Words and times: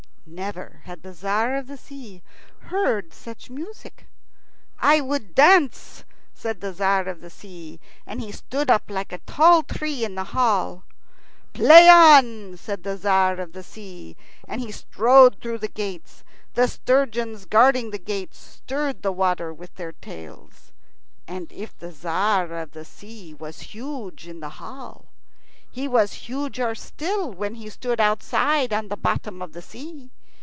Never 0.27 0.81
had 0.85 1.03
the 1.03 1.11
Tzar 1.13 1.57
of 1.57 1.67
the 1.67 1.75
Sea 1.75 2.23
heard 2.59 3.11
such 3.13 3.49
music. 3.49 4.05
"I 4.79 5.01
would 5.01 5.35
dance," 5.35 6.05
said 6.33 6.61
the 6.61 6.71
Tzar 6.71 7.09
of 7.09 7.19
the 7.19 7.29
Sea, 7.29 7.81
and 8.05 8.21
he 8.21 8.31
stood 8.31 8.69
up 8.71 8.89
like 8.89 9.11
a 9.11 9.17
tall 9.27 9.61
tree 9.61 10.05
in 10.05 10.15
the 10.15 10.23
hall. 10.35 10.85
"Play 11.51 11.89
on," 11.89 12.55
said 12.55 12.83
the 12.83 12.95
Tzar 12.95 13.41
of 13.41 13.51
the 13.51 13.61
Sea, 13.63 14.15
and 14.47 14.61
he 14.61 14.71
strode 14.71 15.35
through 15.41 15.57
the 15.57 15.67
gates. 15.67 16.23
The 16.53 16.69
sturgeons 16.69 17.43
guarding 17.43 17.91
the 17.91 17.97
gates 17.99 18.37
stirred 18.39 19.01
the 19.01 19.11
water 19.11 19.53
with 19.53 19.75
their 19.75 19.91
tails. 19.91 20.71
And 21.27 21.51
if 21.51 21.77
the 21.77 21.91
Tzar 21.91 22.57
of 22.57 22.71
the 22.71 22.85
Sea 22.85 23.33
was 23.33 23.59
huge 23.73 24.29
in 24.29 24.39
the 24.39 24.49
hall, 24.61 25.07
he 25.69 25.89
was 25.89 26.13
huger 26.25 26.73
still 26.73 27.33
when 27.33 27.55
he 27.55 27.67
stood 27.69 27.99
outside 27.99 28.71
on 28.71 28.87
the 28.87 28.97
bottom 28.97 29.41
of 29.41 29.51
the 29.51 29.61
sea. 29.61 30.09